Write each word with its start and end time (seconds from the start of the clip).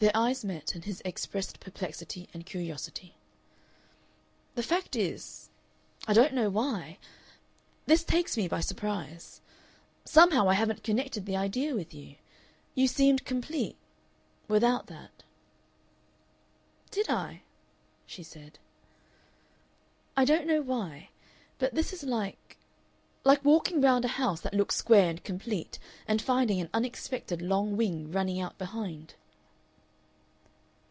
Their 0.00 0.10
eyes 0.16 0.44
met, 0.44 0.74
and 0.74 0.84
his 0.84 1.00
expressed 1.04 1.60
perplexity 1.60 2.28
and 2.34 2.44
curiosity. 2.44 3.14
"The 4.56 4.62
fact 4.64 4.96
is 4.96 5.50
I 6.08 6.12
don't 6.12 6.34
know 6.34 6.50
why 6.50 6.98
this 7.86 8.02
takes 8.02 8.36
me 8.36 8.48
by 8.48 8.58
surprise. 8.58 9.40
Somehow 10.04 10.48
I 10.48 10.54
haven't 10.54 10.82
connected 10.82 11.26
the 11.26 11.36
idea 11.36 11.76
with 11.76 11.94
you. 11.94 12.16
You 12.74 12.88
seemed 12.88 13.24
complete 13.24 13.76
without 14.48 14.88
that." 14.88 15.22
"Did 16.90 17.08
I?" 17.08 17.42
she 18.04 18.24
said. 18.24 18.58
"I 20.16 20.24
don't 20.24 20.48
know 20.48 20.60
why. 20.60 21.10
But 21.60 21.74
this 21.76 21.92
is 21.92 22.02
like 22.02 22.58
like 23.22 23.44
walking 23.44 23.80
round 23.80 24.04
a 24.04 24.08
house 24.18 24.40
that 24.40 24.54
looks 24.54 24.74
square 24.74 25.08
and 25.08 25.22
complete 25.22 25.78
and 26.08 26.20
finding 26.20 26.60
an 26.60 26.68
unexpected 26.74 27.40
long 27.40 27.76
wing 27.76 28.10
running 28.10 28.40
out 28.40 28.58
behind." 28.58 29.14